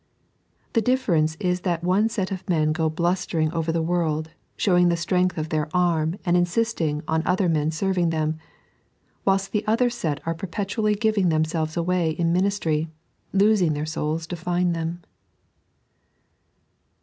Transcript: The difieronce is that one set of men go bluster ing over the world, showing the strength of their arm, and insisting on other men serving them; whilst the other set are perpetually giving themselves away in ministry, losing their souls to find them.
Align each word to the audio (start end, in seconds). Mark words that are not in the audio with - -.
The 0.73 0.81
difieronce 0.81 1.37
is 1.39 1.61
that 1.61 1.83
one 1.83 2.09
set 2.09 2.31
of 2.31 2.49
men 2.49 2.71
go 2.71 2.89
bluster 2.89 3.39
ing 3.39 3.53
over 3.53 3.71
the 3.71 3.83
world, 3.83 4.31
showing 4.57 4.89
the 4.89 4.97
strength 4.97 5.37
of 5.37 5.49
their 5.49 5.69
arm, 5.75 6.17
and 6.25 6.35
insisting 6.35 7.03
on 7.07 7.21
other 7.23 7.47
men 7.47 7.69
serving 7.69 8.09
them; 8.09 8.39
whilst 9.25 9.51
the 9.51 9.63
other 9.67 9.91
set 9.91 10.19
are 10.25 10.33
perpetually 10.33 10.95
giving 10.95 11.29
themselves 11.29 11.77
away 11.77 12.09
in 12.17 12.33
ministry, 12.33 12.87
losing 13.31 13.73
their 13.73 13.85
souls 13.85 14.25
to 14.25 14.35
find 14.35 14.75
them. 14.75 15.03